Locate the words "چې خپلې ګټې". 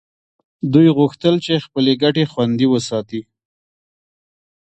1.45-2.23